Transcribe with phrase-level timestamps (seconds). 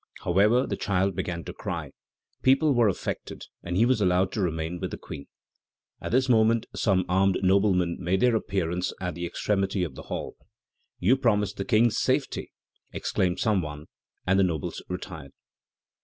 [0.23, 1.91] However, the child began to cry,
[2.41, 5.27] people were affected, and he was allowed to remain with the Queen.
[6.01, 10.37] At this moment some armed noblemen made their appearance at the extremity of the hall.
[10.97, 12.51] "You compromise the King's safety!"
[12.91, 13.89] exclaimed some one,
[14.25, 15.33] and the nobles retired.